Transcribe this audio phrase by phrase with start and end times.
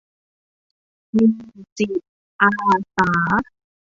[1.15, 1.25] มี
[1.77, 1.91] จิต
[2.41, 2.51] อา
[2.95, 3.11] สา